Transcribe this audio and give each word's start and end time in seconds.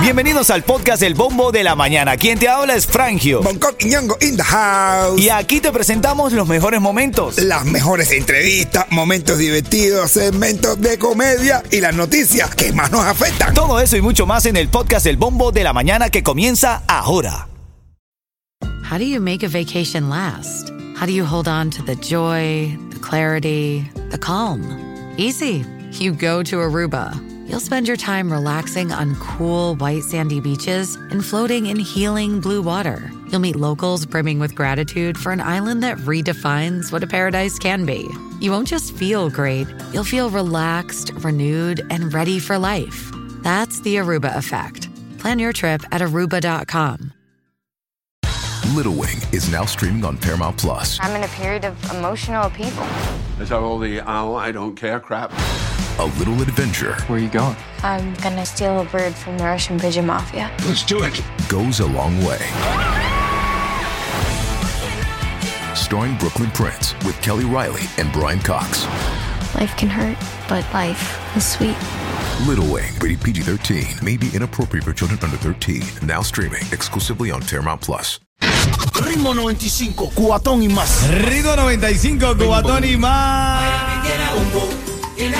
Bienvenidos 0.00 0.50
al 0.50 0.62
podcast 0.62 1.02
El 1.02 1.14
Bombo 1.14 1.50
de 1.50 1.64
la 1.64 1.74
Mañana. 1.74 2.16
Quien 2.16 2.38
te 2.38 2.48
habla 2.48 2.74
es 2.74 2.86
Frangio. 2.86 3.42
Bangkok 3.42 3.74
y 3.80 3.86
Ñongo 3.86 4.16
in 4.20 4.36
the 4.36 4.42
house. 4.42 5.20
Y 5.20 5.30
aquí 5.30 5.60
te 5.60 5.72
presentamos 5.72 6.32
los 6.32 6.46
mejores 6.46 6.80
momentos. 6.80 7.38
Las 7.38 7.64
mejores 7.64 8.12
entrevistas, 8.12 8.86
momentos 8.90 9.38
divertidos, 9.38 10.12
segmentos 10.12 10.80
de 10.80 10.98
comedia 10.98 11.62
y 11.70 11.80
las 11.80 11.94
noticias 11.94 12.54
que 12.54 12.72
más 12.72 12.90
nos 12.92 13.04
afectan. 13.04 13.52
Todo 13.52 13.80
eso 13.80 13.96
y 13.96 14.00
mucho 14.00 14.26
más 14.26 14.46
en 14.46 14.56
el 14.56 14.68
podcast 14.68 15.06
El 15.06 15.16
Bombo 15.16 15.50
de 15.50 15.64
la 15.64 15.72
Mañana 15.72 16.08
que 16.08 16.22
comienza 16.22 16.82
ahora. 16.86 17.48
How 18.88 18.98
do 18.98 19.04
you 19.04 19.20
make 19.20 19.44
a 19.44 19.48
vacation 19.48 20.08
last? 20.08 20.70
How 20.94 21.06
do 21.06 21.12
you 21.12 21.24
hold 21.24 21.48
on 21.48 21.70
to 21.70 21.82
the 21.82 21.96
joy, 21.96 22.78
the 22.90 23.00
clarity, 23.00 23.90
the 24.10 24.18
calm? 24.18 24.62
Easy. 25.16 25.64
You 25.98 26.12
go 26.12 26.42
to 26.44 26.58
Aruba. 26.58 27.35
You'll 27.46 27.60
spend 27.60 27.86
your 27.86 27.96
time 27.96 28.32
relaxing 28.32 28.90
on 28.90 29.14
cool, 29.16 29.76
white, 29.76 30.02
sandy 30.02 30.40
beaches 30.40 30.96
and 30.96 31.24
floating 31.24 31.66
in 31.66 31.78
healing 31.78 32.40
blue 32.40 32.60
water. 32.60 33.08
You'll 33.30 33.40
meet 33.40 33.54
locals 33.54 34.04
brimming 34.04 34.40
with 34.40 34.56
gratitude 34.56 35.16
for 35.16 35.30
an 35.30 35.40
island 35.40 35.80
that 35.84 35.96
redefines 35.98 36.90
what 36.90 37.04
a 37.04 37.06
paradise 37.06 37.56
can 37.56 37.86
be. 37.86 38.08
You 38.40 38.50
won't 38.50 38.66
just 38.66 38.92
feel 38.96 39.30
great, 39.30 39.68
you'll 39.92 40.02
feel 40.02 40.28
relaxed, 40.28 41.12
renewed, 41.18 41.86
and 41.88 42.12
ready 42.12 42.40
for 42.40 42.58
life. 42.58 43.12
That's 43.42 43.80
the 43.80 43.96
Aruba 43.96 44.36
effect. 44.36 44.88
Plan 45.18 45.38
your 45.38 45.52
trip 45.52 45.82
at 45.92 46.00
aruba.com. 46.00 47.12
Little 48.74 48.94
Wing 48.94 49.18
is 49.32 49.48
now 49.50 49.64
streaming 49.64 50.04
on 50.04 50.18
Paramount 50.18 50.58
Plus. 50.58 50.98
I'm 51.00 51.14
in 51.14 51.22
a 51.22 51.28
period 51.28 51.64
of 51.64 51.92
emotional 51.92 52.46
upheaval. 52.46 52.84
Is 53.40 53.50
that 53.50 53.60
all 53.60 53.78
the 53.78 54.00
oh, 54.00 54.34
I 54.34 54.50
don't 54.50 54.74
care 54.74 54.98
crap? 54.98 55.32
A 55.98 56.04
little 56.18 56.40
adventure 56.42 56.94
Where 57.06 57.18
are 57.18 57.22
you 57.22 57.30
going? 57.30 57.56
I'm 57.82 58.12
gonna 58.14 58.44
steal 58.44 58.80
a 58.80 58.84
bird 58.84 59.14
from 59.14 59.38
the 59.38 59.44
Russian 59.44 59.78
pigeon 59.80 60.06
mafia. 60.06 60.50
Let's 60.66 60.84
do 60.84 61.02
it. 61.02 61.22
goes 61.48 61.80
a 61.80 61.86
long 61.86 62.18
way. 62.22 62.38
Starring 65.74 66.16
Brooklyn 66.18 66.50
Prince 66.50 66.94
with 67.04 67.18
Kelly 67.22 67.44
Riley 67.44 67.82
and 67.96 68.12
Brian 68.12 68.40
Cox. 68.40 68.84
Life 69.54 69.74
can 69.78 69.88
hurt, 69.88 70.18
but 70.48 70.64
life 70.74 71.18
is 71.36 71.46
sweet. 71.46 71.76
Little 72.46 72.70
Wing, 72.70 72.92
rated 73.00 73.22
PG 73.22 73.42
13, 73.42 74.04
may 74.04 74.18
be 74.18 74.28
inappropriate 74.34 74.84
for 74.84 74.92
children 74.92 75.18
under 75.22 75.36
13. 75.38 75.82
Now 76.06 76.20
streaming 76.20 76.62
exclusively 76.72 77.30
on 77.30 77.40
Paramount 77.40 77.80
Plus. 77.80 78.20
Ritmo 78.40 79.34
95, 79.34 80.10
cuatón 80.14 80.62
y 80.62 80.68
más. 80.68 81.08
Rico 81.24 81.56
95, 81.56 82.36
Cubatón 82.36 82.84
y 82.84 82.96
más. 82.96 84.85
¿Qué, 85.16 85.30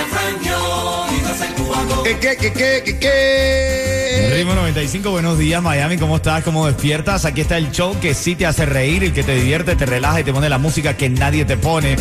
qué, 2.19 2.36
qué, 2.36 2.52
qué, 2.52 2.82
qué, 2.82 2.98
qué? 2.98 4.30
Ritmo 4.34 4.55
95, 4.55 5.10
buenos 5.10 5.38
días 5.38 5.62
Miami, 5.62 5.98
¿cómo 5.98 6.16
estás? 6.16 6.42
¿Cómo 6.44 6.66
despiertas? 6.66 7.27
Aquí 7.27 7.42
está 7.42 7.58
el 7.58 7.70
show 7.72 7.94
que 8.00 8.14
sí 8.14 8.34
te 8.36 8.47
hace 8.47 8.64
reír, 8.64 9.04
el 9.04 9.12
que 9.12 9.22
te 9.22 9.34
divierte, 9.34 9.77
te 9.77 9.84
relaja 9.84 10.20
y 10.20 10.24
te 10.24 10.32
pone 10.32 10.48
la 10.48 10.56
música 10.56 10.97
que 10.97 11.10
nadie 11.10 11.44
te 11.44 11.58
pone. 11.58 11.97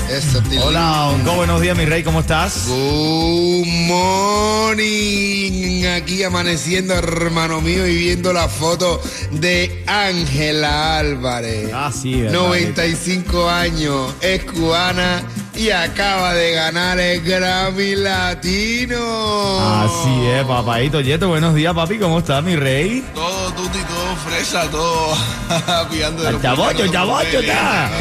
Hola, 0.63 1.07
Ongo, 1.09 1.33
buenos 1.33 1.59
días 1.59 1.77
mi 1.77 1.83
rey, 1.83 2.01
¿cómo 2.03 2.21
estás? 2.21 2.65
Good 2.67 3.67
morning. 3.87 5.55
Aquí 5.87 6.23
amaneciendo, 6.23 6.93
hermano 6.93 7.59
mío, 7.59 7.85
y 7.85 7.97
viendo 7.97 8.31
la 8.31 8.47
foto 8.47 9.01
de 9.31 9.83
Ángela 9.85 10.99
Álvarez. 10.99 11.71
Ah, 11.73 11.91
sí, 11.91 12.21
verdad. 12.21 12.39
95 12.39 13.49
años, 13.49 14.13
es 14.21 14.45
cubana 14.45 15.23
y 15.57 15.69
acaba 15.69 16.33
de 16.33 16.51
ganar 16.51 16.99
el 16.99 17.21
Grammy 17.21 17.95
Latino. 17.95 19.59
Así 19.81 20.25
es, 20.27 20.43
papadito. 20.45 20.99
Yeto, 21.01 21.29
buenos 21.29 21.55
días, 21.55 21.73
papi, 21.73 21.97
¿cómo 21.97 22.19
estás, 22.19 22.43
mi 22.43 22.55
rey? 22.55 23.05
Todo 23.13 23.51
tuti, 23.53 23.79
todo 23.79 24.15
fresa, 24.27 24.69
todo 24.69 25.15
pillando 25.89 26.21
de 26.23 26.27
Al 26.27 26.33
los 26.33 26.41
chabocho, 26.41 26.87
chabocho, 26.87 27.41
cha. 27.43 27.91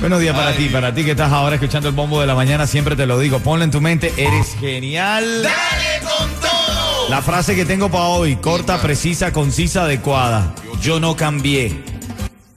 Buenos 0.00 0.20
días 0.20 0.34
para 0.34 0.48
Ay. 0.48 0.56
ti, 0.56 0.68
para 0.68 0.92
ti 0.94 1.04
que 1.04 1.12
estás 1.12 1.32
ahora 1.32 1.54
escuchando 1.56 1.88
el 1.88 1.94
bombo 1.94 2.20
de 2.20 2.26
la 2.26 2.34
mañana, 2.34 2.66
siempre 2.66 2.96
te 2.96 3.06
lo 3.06 3.18
digo, 3.20 3.38
ponlo 3.38 3.64
en 3.64 3.70
tu 3.70 3.80
mente, 3.80 4.12
eres 4.16 4.56
genial. 4.58 5.42
¡Dale 5.42 6.00
con 6.02 6.28
todo! 6.40 7.08
La 7.08 7.22
frase 7.22 7.54
que 7.54 7.64
tengo 7.64 7.88
para 7.88 8.04
hoy, 8.06 8.36
corta, 8.36 8.80
precisa, 8.82 9.32
concisa, 9.32 9.82
adecuada. 9.84 10.54
Yo 10.80 10.98
no 10.98 11.14
cambié, 11.14 11.84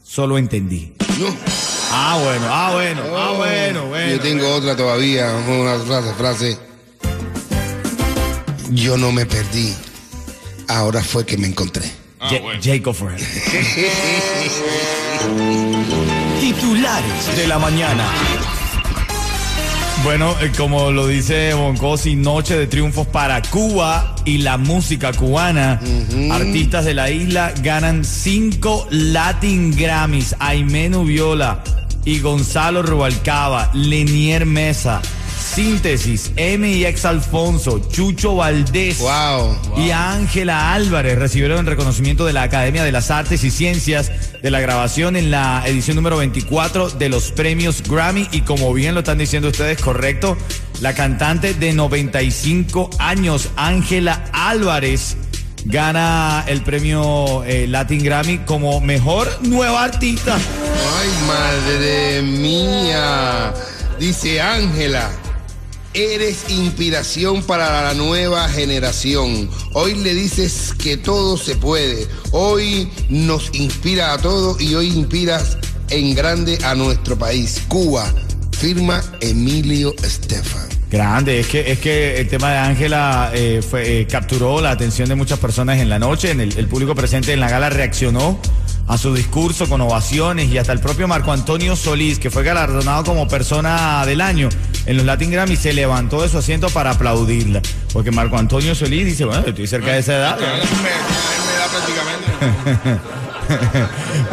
solo 0.03 0.39
entendí. 0.39 0.93
No. 1.19 1.74
Ah, 1.97 2.19
bueno, 2.21 2.45
ah, 2.49 2.71
bueno, 2.73 3.01
ah, 3.17 3.31
bueno, 3.37 3.85
bueno. 3.87 4.11
Yo 4.11 4.19
tengo 4.19 4.53
otra 4.53 4.75
todavía, 4.75 5.31
una 5.47 5.79
frase, 5.79 6.13
frase. 6.15 6.57
Yo 8.71 8.97
no 8.97 9.13
me 9.13 9.25
perdí. 9.25 9.73
Ahora 10.67 11.01
fue 11.01 11.25
que 11.25 11.37
me 11.37 11.47
encontré. 11.47 11.89
Ja- 12.19 12.41
Jacob 12.61 12.93
Forever. 12.93 13.21
Titulares 16.41 17.37
de 17.37 17.47
la 17.47 17.59
mañana. 17.59 18.03
Bueno, 20.03 20.35
eh, 20.41 20.51
como 20.57 20.91
lo 20.91 21.07
dice 21.07 21.53
Boncosi, 21.53 22.15
noche 22.15 22.57
de 22.57 22.67
triunfos 22.67 23.07
para 23.07 23.41
Cuba 23.41 24.15
y 24.25 24.39
la 24.39 24.57
música 24.57 25.13
cubana. 25.13 25.79
Artistas 26.31 26.83
de 26.85 26.93
la 26.93 27.09
isla 27.09 27.53
ganan 27.61 28.03
cinco 28.03 28.85
Latin 28.91 29.73
Grammys. 29.75 30.35
Aimé 30.39 30.89
Nubiola 30.89 31.63
y 32.05 32.19
Gonzalo 32.19 32.83
Rubalcaba, 32.83 33.71
Lenier 33.73 34.45
Mesa, 34.45 35.01
Síntesis, 35.55 36.31
MX 36.37 37.05
Alfonso, 37.05 37.79
Chucho 37.91 38.35
Valdés 38.35 38.99
Wow. 38.99 39.57
y 39.77 39.91
Ángela 39.91 40.73
Álvarez 40.73 41.17
recibieron 41.17 41.59
el 41.59 41.65
reconocimiento 41.65 42.25
de 42.25 42.33
la 42.33 42.43
Academia 42.43 42.83
de 42.83 42.91
las 42.91 43.11
Artes 43.11 43.43
y 43.43 43.51
Ciencias 43.51 44.11
de 44.41 44.51
la 44.51 44.59
Grabación 44.59 45.15
en 45.15 45.31
la 45.31 45.63
edición 45.65 45.95
número 45.95 46.17
24 46.17 46.91
de 46.91 47.09
los 47.09 47.31
premios 47.31 47.83
Grammy 47.87 48.27
y 48.31 48.41
como 48.41 48.73
bien 48.73 48.93
lo 48.93 48.99
están 48.99 49.17
diciendo 49.17 49.49
ustedes, 49.49 49.79
correcto, 49.81 50.37
la 50.81 50.93
cantante 50.93 51.53
de 51.53 51.73
95 51.73 52.89
años, 52.99 53.49
Ángela 53.55 54.25
Álvarez, 54.33 55.17
gana 55.65 56.45
el 56.47 56.61
premio 56.61 57.43
eh, 57.43 57.67
Latin 57.67 58.03
Grammy 58.03 58.39
como 58.39 58.79
mejor 58.81 59.27
nueva 59.41 59.83
artista. 59.83 60.35
Ay, 60.35 61.09
madre 61.27 62.21
mía. 62.21 63.53
Dice 63.99 64.41
Ángela. 64.41 65.09
Eres 65.93 66.49
inspiración 66.49 67.41
para 67.43 67.81
la 67.81 67.93
nueva 67.93 68.49
generación. 68.49 69.49
Hoy 69.73 69.95
le 69.95 70.13
dices 70.13 70.73
que 70.77 70.97
todo 70.97 71.37
se 71.37 71.55
puede. 71.55 72.05
Hoy 72.31 72.91
nos 73.07 73.49
inspira 73.55 74.11
a 74.11 74.17
todos 74.17 74.59
y 74.59 74.75
hoy 74.75 74.87
inspiras 74.87 75.57
en 75.89 76.13
grande 76.13 76.59
a 76.65 76.75
nuestro 76.75 77.17
país. 77.17 77.61
Cuba. 77.69 78.13
Firma 78.51 79.01
Emilio 79.21 79.93
Estefan. 80.03 80.74
Grande, 80.95 81.41
es 81.41 81.47
que, 81.47 81.71
es 81.71 81.79
que 81.79 82.21
el 82.21 82.29
tema 82.29 82.51
de 82.51 82.57
Ángela 82.57 83.29
eh, 83.33 83.61
fue, 83.61 83.99
eh, 83.99 84.07
capturó 84.07 84.61
la 84.61 84.71
atención 84.71 85.09
de 85.09 85.15
muchas 85.15 85.39
personas 85.39 85.79
en 85.79 85.89
la 85.89 85.99
noche, 85.99 86.31
en 86.31 86.39
el, 86.39 86.57
el 86.57 86.67
público 86.67 86.95
presente 86.95 87.33
en 87.33 87.41
la 87.41 87.49
gala 87.49 87.69
reaccionó 87.69 88.39
a 88.87 88.97
su 88.97 89.13
discurso 89.13 89.67
con 89.67 89.81
ovaciones 89.81 90.49
y 90.49 90.57
hasta 90.57 90.71
el 90.71 90.79
propio 90.79 91.05
Marco 91.07 91.33
Antonio 91.33 91.75
Solís, 91.75 92.17
que 92.17 92.29
fue 92.29 92.43
galardonado 92.43 93.03
como 93.03 93.27
persona 93.27 94.05
del 94.05 94.21
año 94.21 94.47
en 94.85 94.95
los 94.95 95.05
Latin 95.05 95.31
Grammy, 95.31 95.57
se 95.57 95.73
levantó 95.73 96.21
de 96.21 96.29
su 96.29 96.37
asiento 96.37 96.69
para 96.69 96.91
aplaudirla, 96.91 97.61
porque 97.91 98.11
Marco 98.11 98.37
Antonio 98.37 98.73
Solís 98.73 99.05
dice, 99.05 99.25
bueno, 99.25 99.43
estoy 99.45 99.67
cerca 99.67 99.91
de 99.91 99.99
esa 99.99 100.15
edad. 100.15 100.37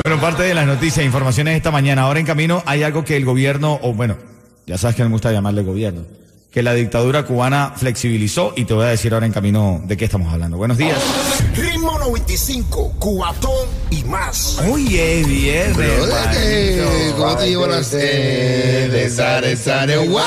Bueno, 0.05 0.21
parte 0.23 0.43
de 0.43 0.55
las 0.55 0.67
noticias 0.67 1.05
informaciones 1.05 1.55
esta 1.55 1.71
mañana. 1.71 2.03
Ahora 2.03 2.19
en 2.19 2.25
camino 2.25 2.63
hay 2.65 2.83
algo 2.83 3.05
que 3.05 3.15
el 3.15 3.27
gobierno, 3.27 3.79
o 3.83 3.93
bueno, 3.93 4.17
ya 4.67 4.79
sabes 4.79 4.97
que 4.97 5.03
me 5.05 5.11
gusta 5.11 5.31
llamarle 5.31 5.63
gobierno, 5.63 6.03
que 6.53 6.63
la 6.63 6.75
dictadura 6.75 7.25
cubana 7.25 7.73
flexibilizó 7.75 8.53
y 8.55 8.67
te 8.67 8.75
voy 8.75 8.85
a 8.85 8.89
decir 8.89 9.15
ahora 9.15 9.25
en 9.25 9.33
camino 9.33 9.81
de 9.85 9.97
qué 9.97 10.05
estamos 10.05 10.31
hablando. 10.31 10.59
Buenos 10.59 10.77
días. 10.77 10.99
Ritmo 11.57 11.99
95, 11.99 12.97
cuatón 12.99 13.69
y 13.91 14.05
más. 14.05 14.59
Oye, 14.71 15.73
manito. 15.75 17.17
¿Cómo 17.17 17.37
te 17.37 17.49
llevo 17.49 17.67
las 17.67 17.91
de 17.91 19.11
Sare 19.11 19.57
Sare? 19.57 19.99
What? 19.99 20.27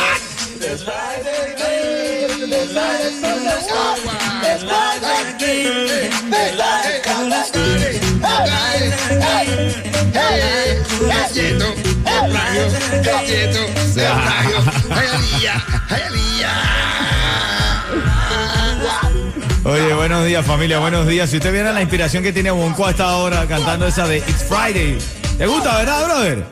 Oye, 19.64 19.94
buenos 19.96 20.26
días 20.26 20.46
familia, 20.46 20.80
buenos 20.80 21.08
días. 21.08 21.30
Si 21.30 21.38
usted 21.38 21.52
viene 21.52 21.70
a 21.70 21.74
la 21.74 21.82
inspiración 21.82 22.22
que 22.22 22.32
tiene 22.32 22.52
Bonco 22.52 22.86
a 22.86 22.92
esta 22.92 23.18
hora 23.18 23.48
cantando 23.48 23.88
esa 23.88 24.08
de 24.08 24.18
It's 24.20 24.46
Friday. 24.48 24.98
¿Te 25.38 25.48
gusta, 25.48 25.78
verdad, 25.78 26.06
brother? 26.06 26.46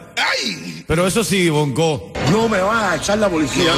Pero 0.88 1.08
eso 1.08 1.24
sí, 1.24 1.50
Bonco. 1.50 2.12
No 2.32 2.50
me 2.50 2.60
vas 2.60 2.94
a 2.94 2.96
echar 2.96 3.20
la 3.20 3.30
policía. 3.30 3.72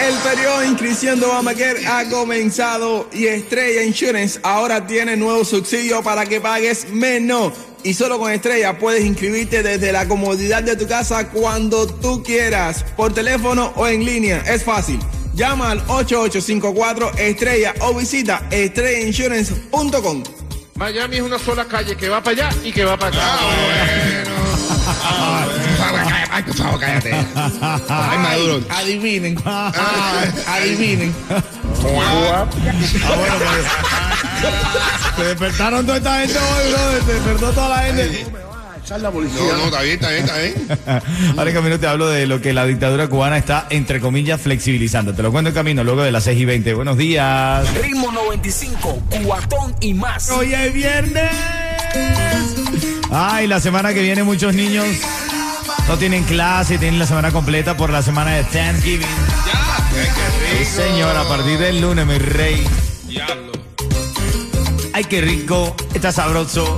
El 0.00 0.14
periodo 0.18 0.60
de 0.60 0.68
inscripción 0.68 1.18
de 1.18 1.26
Obamacare 1.26 1.86
ha 1.86 2.08
comenzado 2.08 3.08
y 3.12 3.26
Estrella 3.26 3.82
Insurance 3.82 4.38
ahora 4.44 4.86
tiene 4.86 5.16
nuevo 5.16 5.44
subsidio 5.44 6.02
para 6.02 6.24
que 6.24 6.40
pagues 6.40 6.88
menos. 6.88 7.52
Y 7.82 7.94
solo 7.94 8.18
con 8.18 8.30
Estrella 8.30 8.78
puedes 8.78 9.04
inscribirte 9.04 9.62
desde 9.62 9.90
la 9.92 10.06
comodidad 10.06 10.62
de 10.62 10.76
tu 10.76 10.86
casa 10.86 11.28
cuando 11.30 11.86
tú 11.86 12.22
quieras, 12.22 12.84
por 12.96 13.12
teléfono 13.12 13.72
o 13.76 13.88
en 13.88 14.04
línea. 14.04 14.38
Es 14.46 14.62
fácil. 14.62 15.00
Llama 15.34 15.72
al 15.72 15.78
8854 15.88 17.12
Estrella 17.18 17.74
o 17.80 17.94
visita 17.94 18.46
estrellainsurance.com. 18.50 20.22
Miami 20.76 21.16
es 21.16 21.22
una 21.22 21.40
sola 21.40 21.64
calle 21.64 21.96
que 21.96 22.08
va 22.08 22.22
para 22.22 22.46
allá 22.46 22.56
y 22.64 22.70
que 22.70 22.84
va 22.84 22.96
para 22.96 23.16
acá. 23.16 23.38
Ay, 26.30 26.42
por 26.42 26.54
favor, 26.54 26.80
cállate. 26.80 27.12
Ay, 27.88 28.18
Maduro. 28.18 28.60
Adivinen. 28.68 29.38
Adivinen. 29.44 31.14
Ah, 31.30 32.46
bueno, 33.16 33.34
pues. 33.38 33.66
Se 35.16 35.24
despertaron 35.24 35.86
toda 35.86 35.98
esta 35.98 36.20
gente 36.20 36.38
hoy, 36.38 36.72
bro. 36.72 37.06
Se 37.06 37.12
despertó 37.14 37.52
toda 37.52 37.68
la 37.68 37.82
gente. 37.82 38.26
No, 38.90 39.10
no, 39.10 39.64
está 39.66 39.82
bien, 39.82 39.94
está 39.96 40.10
bien, 40.10 40.24
está 40.24 40.38
bien. 40.38 40.54
Ahora 41.36 41.50
en 41.50 41.56
camino 41.56 41.78
te 41.78 41.86
hablo 41.86 42.08
de 42.08 42.26
lo 42.26 42.40
que 42.40 42.54
la 42.54 42.64
dictadura 42.64 43.06
cubana 43.08 43.36
está, 43.36 43.66
entre 43.68 44.00
comillas, 44.00 44.40
flexibilizando. 44.40 45.12
Te 45.14 45.22
lo 45.22 45.30
cuento 45.30 45.50
en 45.50 45.54
camino 45.54 45.84
luego 45.84 46.02
de 46.02 46.10
las 46.10 46.24
6 46.24 46.40
y 46.40 46.44
20. 46.46 46.72
Buenos 46.72 46.96
días. 46.96 47.66
Ritmo 47.82 48.10
95, 48.10 49.02
cuatón 49.24 49.74
y 49.80 49.92
más. 49.92 50.30
Hoy 50.30 50.54
es 50.54 50.72
viernes. 50.72 51.30
Ay, 53.10 53.46
la 53.46 53.60
semana 53.60 53.92
que 53.92 54.00
viene 54.00 54.22
muchos 54.22 54.54
niños 54.54 54.86
no 55.88 55.96
tienen 55.96 56.22
clase, 56.24 56.76
tienen 56.76 56.98
la 56.98 57.06
semana 57.06 57.32
completa 57.32 57.74
por 57.76 57.90
la 57.90 58.02
semana 58.02 58.32
de 58.32 58.44
Thanksgiving. 58.44 59.06
Sí, 60.58 60.64
señor, 60.64 61.16
a 61.16 61.24
partir 61.26 61.58
del 61.58 61.80
lunes, 61.80 62.06
mi 62.06 62.18
rey. 62.18 62.66
Ay, 64.92 65.04
qué 65.04 65.22
rico, 65.22 65.74
está 65.94 66.12
sabroso. 66.12 66.76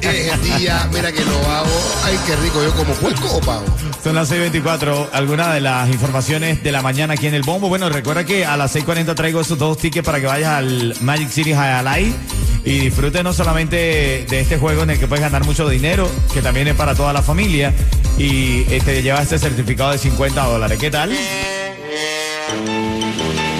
Es 0.00 0.32
el 0.32 0.58
día, 0.58 0.88
mira 0.92 1.12
que 1.12 1.24
lo 1.24 1.36
hago. 1.48 1.70
Ay, 2.04 2.18
qué 2.26 2.34
rico. 2.36 2.62
Yo 2.64 2.74
como 2.74 2.92
puerco 2.94 3.36
o 3.36 3.40
pavo. 3.40 3.64
Son 4.02 4.16
las 4.16 4.32
6.24. 4.32 5.10
Algunas 5.12 5.54
de 5.54 5.60
las 5.60 5.88
informaciones 5.88 6.62
de 6.62 6.72
la 6.72 6.82
mañana 6.82 7.14
aquí 7.14 7.28
en 7.28 7.34
el 7.34 7.42
Bombo. 7.42 7.68
Bueno, 7.68 7.88
recuerda 7.88 8.24
que 8.24 8.44
a 8.44 8.56
las 8.56 8.74
6.40 8.74 9.14
traigo 9.14 9.40
esos 9.40 9.58
dos 9.58 9.78
tickets 9.78 10.04
para 10.04 10.20
que 10.20 10.26
vayas 10.26 10.50
al 10.50 10.96
Magic 11.00 11.30
City 11.30 11.50
Highlight 11.50 12.16
y 12.64 12.78
disfrutes 12.78 13.22
no 13.24 13.32
solamente 13.32 14.24
de 14.28 14.40
este 14.40 14.56
juego 14.58 14.82
en 14.84 14.90
el 14.90 14.98
que 14.98 15.06
puedes 15.06 15.22
ganar 15.22 15.44
mucho 15.44 15.68
dinero, 15.68 16.08
que 16.32 16.42
también 16.42 16.68
es 16.68 16.74
para 16.74 16.94
toda 16.94 17.12
la 17.12 17.22
familia, 17.22 17.72
y 18.18 18.62
te 18.64 19.02
llevas 19.02 19.22
este 19.24 19.38
certificado 19.38 19.92
de 19.92 19.98
50 19.98 20.44
dólares. 20.44 20.78
¿Qué 20.78 20.90
tal? 20.90 21.10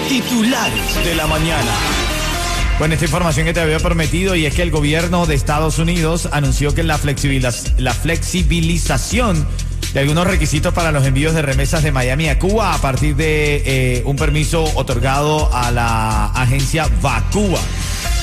Titulares 0.08 1.04
de 1.04 1.14
la 1.14 1.26
mañana. 1.26 1.70
Bueno, 2.78 2.94
esta 2.94 3.04
información 3.06 3.46
que 3.46 3.52
te 3.52 3.60
había 3.60 3.78
prometido 3.78 4.34
y 4.34 4.46
es 4.46 4.54
que 4.54 4.62
el 4.62 4.70
gobierno 4.70 5.26
de 5.26 5.34
Estados 5.34 5.78
Unidos 5.78 6.28
anunció 6.32 6.74
que 6.74 6.82
la, 6.82 6.98
flexibiliz- 6.98 7.74
la 7.78 7.92
flexibilización 7.94 9.46
de 9.92 10.00
algunos 10.00 10.26
requisitos 10.26 10.72
para 10.72 10.90
los 10.90 11.04
envíos 11.06 11.34
de 11.34 11.42
remesas 11.42 11.82
de 11.82 11.92
Miami 11.92 12.28
a 12.28 12.38
Cuba 12.38 12.74
a 12.74 12.78
partir 12.78 13.14
de 13.14 13.62
eh, 13.66 14.02
un 14.06 14.16
permiso 14.16 14.64
otorgado 14.74 15.54
a 15.54 15.70
la 15.70 16.26
agencia 16.32 16.88
Vacuba, 17.02 17.60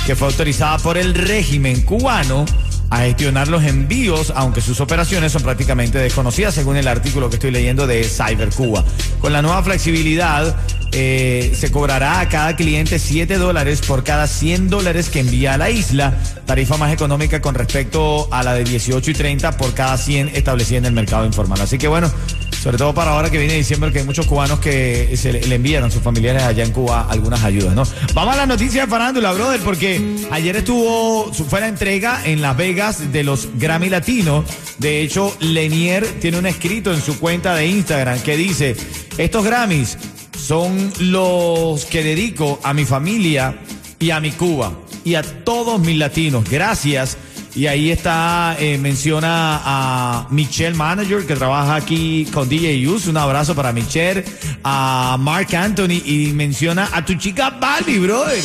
que 0.10 0.16
fue 0.16 0.30
autorizada 0.30 0.80
por 0.80 0.98
el 0.98 1.14
régimen 1.14 1.82
cubano 1.82 2.44
a 2.90 3.02
gestionar 3.02 3.48
los 3.48 3.64
envíos, 3.64 4.34
aunque 4.36 4.60
sus 4.60 4.82
operaciones 4.82 5.32
son 5.32 5.44
prácticamente 5.44 6.00
desconocidas, 6.00 6.56
según 6.56 6.78
el 6.78 6.88
artículo 6.88 7.30
que 7.30 7.36
estoy 7.36 7.52
leyendo 7.52 7.86
de 7.86 8.04
Cyber 8.04 8.50
Cuba. 8.50 8.84
Con 9.22 9.34
la 9.34 9.44
nueva 9.44 9.62
flexibilidad, 9.62 10.56
eh, 10.94 11.54
se 11.56 11.70
cobrará 11.70 12.22
a 12.22 12.28
cada 12.28 12.56
cliente 12.56 12.98
7 12.98 13.38
dólares 13.38 13.82
por 13.82 14.04
cada 14.04 14.26
100 14.26 14.72
dólares 14.72 15.10
que 15.10 15.20
envía 15.20 15.54
a 15.54 15.58
la 15.60 15.70
isla, 15.70 16.18
tarifa 16.48 16.76
más 16.78 16.92
económica 16.92 17.40
con 17.40 17.54
respecto 17.54 18.34
a 18.34 18.42
la 18.42 18.56
de 18.56 18.64
18 18.64 19.12
y 19.12 19.14
30 19.14 19.58
por 19.58 19.76
cada 19.76 19.96
100 19.96 20.30
establecida 20.30 20.80
en 20.80 20.86
el 20.86 20.94
mercado 20.94 21.28
informal. 21.28 21.62
Así 21.62 21.78
que 21.78 21.88
bueno, 21.88 22.12
sobre 22.62 22.78
todo 22.78 22.94
para 22.94 23.12
ahora 23.12 23.30
que 23.30 23.38
viene 23.38 23.56
diciembre, 23.56 23.92
que 23.92 24.00
hay 24.00 24.06
muchos 24.06 24.28
cubanos 24.28 24.60
que 24.60 25.16
se 25.16 25.32
le, 25.32 25.56
envían 25.56 25.84
a 25.84 25.90
sus 25.90 26.02
familiares 26.02 26.44
allá 26.44 26.64
en 26.64 26.72
Cuba 26.72 27.08
algunas 27.10 27.44
ayudas, 27.44 27.74
¿no? 27.74 27.84
Vamos 28.14 28.34
a 28.34 28.38
la 28.38 28.46
noticia 28.46 28.86
de 28.86 28.88
farándula, 28.88 29.32
brother, 29.32 29.62
porque 29.62 30.28
ayer 30.32 30.56
estuvo, 30.58 31.32
fue 31.34 31.62
la 31.62 31.68
entrega 31.68 32.22
en 32.26 32.42
Las 32.42 32.58
Vegas 32.58 33.12
de 33.12 33.24
los 33.24 33.50
Grammy 33.58 33.90
Latinos. 33.90 34.46
De 34.78 35.02
hecho, 35.02 35.36
Lenier 35.40 36.06
tiene 36.20 36.38
un 36.38 36.46
escrito 36.46 36.94
en 36.94 37.02
su 37.02 37.20
cuenta 37.20 37.56
de 37.56 37.68
Instagram 37.68 38.20
que 38.22 38.38
dice, 38.38 38.76
estos 39.18 39.46
Grammys 39.46 39.98
son 40.38 40.92
los 41.00 41.86
que 41.86 42.04
dedico 42.04 42.60
a 42.64 42.74
mi 42.74 42.86
familia 42.86 43.58
y 44.00 44.12
a 44.12 44.20
mi 44.20 44.32
Cuba 44.32 44.74
y 45.04 45.16
a 45.16 45.24
todos 45.24 45.80
mis 45.80 45.98
latinos. 45.98 46.50
Gracias. 46.50 47.18
Y 47.56 47.66
ahí 47.68 47.90
está, 47.90 48.56
eh, 48.60 48.78
menciona 48.78 49.62
a 49.64 50.28
Michelle 50.30 50.76
Manager, 50.76 51.26
que 51.26 51.36
trabaja 51.36 51.76
aquí 51.76 52.28
con 52.32 52.48
DJ 52.48 52.80
Yus. 52.80 53.08
Un 53.08 53.18
abrazo 53.18 53.56
para 53.56 53.72
Michelle, 53.74 54.24
a 54.64 55.18
Mark 55.20 55.56
Anthony 55.56 56.02
y 56.06 56.32
menciona 56.34 56.90
a 56.94 57.04
tu 57.04 57.16
chica 57.16 57.50
Barbie, 57.50 58.00
brother. 58.00 58.42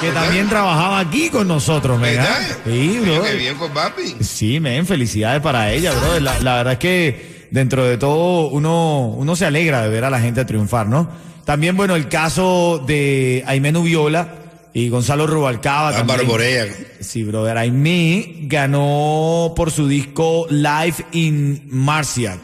Que 0.00 0.10
también 0.12 0.48
trabajaba 0.48 0.98
aquí 0.98 1.28
con 1.28 1.48
nosotros, 1.48 2.00
¿verdad? 2.00 2.24
¿Verdad? 2.24 2.58
Sí, 2.64 2.98
brother. 3.00 3.32
Qué 3.32 3.36
bien 3.38 3.58
por 3.58 3.70
papi. 3.70 4.16
Sí, 4.20 4.60
men, 4.60 4.86
felicidades 4.86 5.42
para 5.42 5.72
ella, 5.72 5.92
bro. 5.92 6.20
La, 6.20 6.38
la 6.40 6.56
verdad 6.56 6.72
es 6.74 6.78
que 6.78 7.46
dentro 7.50 7.84
de 7.84 7.98
todo 7.98 8.48
uno, 8.48 9.08
uno 9.08 9.36
se 9.36 9.46
alegra 9.46 9.82
de 9.82 9.88
ver 9.88 10.04
a 10.04 10.10
la 10.10 10.20
gente 10.20 10.44
triunfar, 10.44 10.86
¿no? 10.86 11.08
También, 11.44 11.76
bueno, 11.76 11.96
el 11.96 12.08
caso 12.08 12.82
de 12.86 13.44
Aimé 13.46 13.72
Nubiola 13.72 14.39
y 14.72 14.88
Gonzalo 14.88 15.26
Rubalcaba. 15.26 15.88
Álvaro 15.88 16.06
también. 16.06 16.28
Borea. 16.28 16.66
Sí, 17.00 17.24
brother. 17.24 17.58
Aimé 17.58 18.40
ganó 18.42 19.52
por 19.56 19.70
su 19.70 19.88
disco 19.88 20.46
Live 20.50 21.06
in 21.12 21.68
Marciac. 21.70 22.40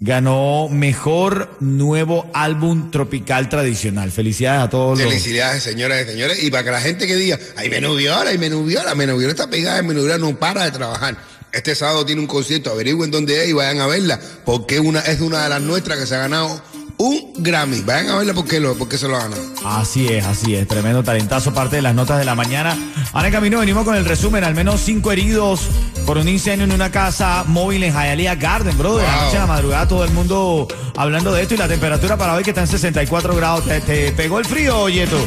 Ganó 0.00 0.68
mejor 0.68 1.56
nuevo 1.58 2.30
álbum 2.32 2.90
tropical 2.90 3.48
tradicional. 3.48 4.12
Felicidades 4.12 4.62
a 4.62 4.70
todos 4.70 4.98
los. 4.98 5.08
Felicidades, 5.08 5.62
señoras 5.62 6.02
y 6.02 6.10
señores. 6.10 6.42
Y 6.42 6.50
para 6.50 6.64
que 6.64 6.70
la 6.70 6.80
gente 6.80 7.06
que 7.06 7.16
diga, 7.16 7.38
ay, 7.56 7.68
Menuviola, 7.68 8.30
ay, 8.30 8.38
Menuviola, 8.38 8.94
Menuviola 8.94 9.32
está 9.32 9.50
pegada, 9.50 9.82
Menuviola 9.82 10.18
no 10.18 10.38
para 10.38 10.64
de 10.64 10.70
trabajar. 10.70 11.16
Este 11.52 11.74
sábado 11.74 12.04
tiene 12.04 12.20
un 12.20 12.26
concierto, 12.26 12.70
averigüen 12.70 13.10
dónde 13.10 13.42
es 13.42 13.48
y 13.48 13.54
vayan 13.54 13.80
a 13.80 13.86
verla, 13.86 14.20
porque 14.44 14.80
una, 14.80 15.00
es 15.00 15.20
una 15.20 15.44
de 15.44 15.48
las 15.48 15.62
nuestras 15.62 15.98
que 15.98 16.06
se 16.06 16.14
ha 16.14 16.18
ganado 16.18 16.62
un 16.98 17.32
Grammy. 17.36 17.80
Vayan 17.82 18.10
a 18.10 18.16
verla 18.18 18.34
porque, 18.34 18.60
lo, 18.60 18.76
porque 18.76 18.98
se 18.98 19.08
lo 19.08 19.16
ganado. 19.18 19.42
Así 19.64 20.08
es, 20.08 20.24
así 20.24 20.54
es. 20.54 20.66
Tremendo 20.68 21.02
talentazo, 21.02 21.54
parte 21.54 21.76
de 21.76 21.82
las 21.82 21.94
notas 21.94 22.18
de 22.18 22.24
la 22.24 22.34
mañana. 22.34 22.76
Ahora 23.12 23.28
en 23.28 23.32
camino 23.32 23.60
venimos 23.60 23.84
con 23.84 23.96
el 23.96 24.04
resumen. 24.04 24.44
Al 24.44 24.54
menos 24.54 24.80
cinco 24.80 25.12
heridos 25.12 25.62
por 26.04 26.18
un 26.18 26.28
incendio 26.28 26.64
en 26.64 26.72
una 26.72 26.90
casa 26.90 27.44
móvil 27.46 27.84
en 27.84 27.92
Hialeah 27.92 28.34
Garden, 28.34 28.76
brother. 28.76 29.06
Wow. 29.06 29.20
Anoche 29.20 29.36
a 29.36 29.40
la 29.40 29.46
madrugada 29.46 29.88
todo 29.88 30.04
el 30.04 30.10
mundo 30.10 30.68
hablando 30.96 31.32
de 31.32 31.42
esto 31.42 31.54
y 31.54 31.56
la 31.56 31.68
temperatura 31.68 32.16
para 32.16 32.34
hoy 32.34 32.42
que 32.42 32.50
está 32.50 32.62
en 32.62 32.68
64 32.68 33.34
grados. 33.36 33.64
¿Te, 33.64 33.80
te 33.80 34.12
pegó 34.12 34.38
el 34.38 34.44
frío, 34.44 34.88
Yeto? 34.88 35.18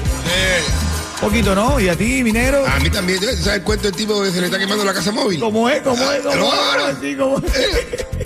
Poquito, 1.21 1.53
¿no? 1.53 1.79
¿Y 1.79 1.87
a 1.87 1.95
ti, 1.95 2.23
minero? 2.23 2.65
A 2.65 2.79
mí 2.79 2.89
también, 2.89 3.19
¿tú 3.19 3.27
¿sabes 3.27 3.47
el 3.59 3.61
cuento 3.61 3.83
del 3.83 3.95
tipo 3.95 4.23
que 4.23 4.31
se 4.31 4.39
le 4.39 4.47
está 4.47 4.57
quemando 4.57 4.83
la 4.83 4.93
casa 4.93 5.11
móvil? 5.11 5.39
¿Cómo 5.39 5.69
es? 5.69 5.81
¿Cómo 5.81 6.11
es? 6.11 6.21
¿Cómo 6.21 6.33
es? 6.33 6.97
Sí, 6.99 7.15
¿cómo 7.15 7.37
es? 7.37 8.20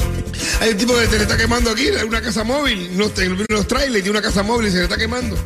Hay 0.62 0.70
un 0.72 0.78
tipo 0.78 0.94
que 0.98 1.06
se 1.08 1.18
le 1.18 1.24
está 1.24 1.38
quemando 1.38 1.72
aquí, 1.72 1.88
una 2.08 2.22
casa 2.22 2.44
móvil, 2.44 2.90
unos, 2.96 3.12
unos 3.50 3.68
trailers 3.68 4.04
de 4.04 4.10
una 4.12 4.22
casa 4.22 4.42
móvil 4.44 4.68
y 4.68 4.72
se 4.72 4.78
le 4.78 4.84
está 4.84 4.98
quemando. 4.98 5.38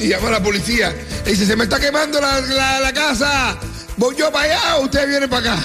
Y 0.00 0.08
llama 0.08 0.28
a 0.28 0.32
la 0.32 0.42
policía. 0.42 0.92
Le 1.24 1.30
dice, 1.30 1.46
se 1.46 1.54
me 1.54 1.64
está 1.64 1.78
quemando 1.78 2.20
la, 2.20 2.40
la- 2.40 2.80
la 2.80 2.92
casa. 2.92 3.58
Voy 3.98 4.16
yo 4.16 4.32
para 4.32 4.44
allá, 4.46 4.78
usted 4.78 5.06
viene 5.06 5.28
para 5.28 5.52
acá. 5.52 5.62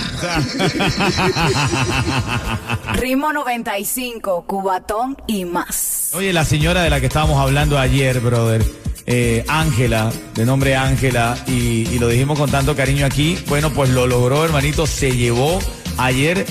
Ritmo 2.99 3.31
95, 3.33 4.43
Cubatón 4.45 5.17
y 5.27 5.45
más. 5.45 6.09
Oye, 6.13 6.33
la 6.33 6.43
señora 6.45 6.81
de 6.83 6.89
la 6.89 6.99
que 6.99 7.05
estábamos 7.07 7.39
hablando 7.41 7.79
ayer, 7.79 8.19
brother, 8.19 8.63
eh, 9.05 9.45
Ángela, 9.47 10.11
de 10.35 10.45
nombre 10.45 10.75
Ángela, 10.75 11.37
y, 11.47 11.87
y 11.89 11.99
lo 11.99 12.09
dijimos 12.09 12.37
con 12.37 12.51
tanto 12.51 12.75
cariño 12.75 13.05
aquí, 13.05 13.39
bueno, 13.47 13.71
pues 13.73 13.89
lo 13.91 14.05
logró, 14.07 14.43
hermanito, 14.43 14.85
se 14.85 15.15
llevó 15.15 15.57
ayer 15.97 16.45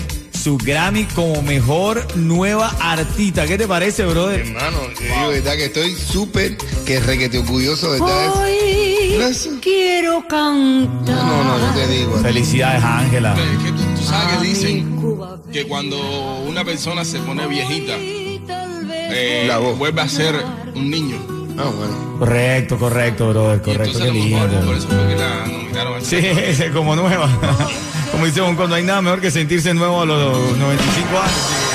su 0.47 0.57
Grammy 0.59 1.07
como 1.07 1.43
mejor 1.43 2.07
nueva 2.15 2.73
artista. 2.79 3.49
¿Qué 3.49 3.59
te 3.59 3.67
parece, 3.67 4.07
brother? 4.07 4.43
Hermano, 4.47 4.79
te 4.97 5.03
digo, 5.03 5.29
verdad 5.31 5.57
que 5.57 5.65
estoy 5.65 5.93
súper 5.93 6.57
que 6.87 7.01
requete 7.01 7.39
orgulloso 7.39 7.91
de 7.91 7.99
estar. 7.99 8.33
Gracias. 9.19 9.55
quiero 9.61 10.21
cantar. 10.29 11.17
No, 11.17 11.43
no, 11.43 11.59
yo 11.59 11.75
te 11.75 11.89
digo. 11.89 12.17
Felicidades 12.19 12.81
a 12.81 12.99
Ángela. 13.01 13.35
Es 13.35 13.65
que 13.65 13.73
tú, 13.73 13.83
tú 13.97 14.03
sabes 14.07 14.37
que 14.37 14.45
dicen 14.47 15.01
que 15.53 15.67
cuando 15.67 15.99
una 16.47 16.65
persona 16.65 17.05
se 17.05 17.19
pone 17.19 17.45
viejita, 17.49 17.95
eh, 17.99 19.47
La 19.49 19.59
voz. 19.59 19.77
vuelve 19.77 20.01
a 20.01 20.09
ser 20.09 20.37
un 20.77 20.89
niño. 20.89 21.17
Ah, 21.59 21.73
bueno. 21.77 22.19
Correcto, 22.21 22.79
correcto, 22.79 23.31
brother, 23.31 23.63
correcto, 23.63 23.99
qué 23.99 24.13
lindo. 24.13 24.61
por 24.65 24.77
eso 24.77 24.87
fue 24.87 25.09
que 25.09 25.17
la 25.17 25.47
nominaron 25.49 25.95
al 25.95 26.05
Sí, 26.05 26.19
es 26.19 26.63
como 26.73 26.95
nueva. 26.95 27.29
Como 28.13 28.27
dice 28.27 28.41
cuando 28.57 28.75
hay 28.75 28.85
nada 28.85 29.03
mejor 29.03 29.21
que 29.21 29.31
sentirse 29.31 29.75
nuevo 29.75 30.03
a 30.03 30.07
los 30.07 30.57
95 30.57 31.19
años. 31.19 31.67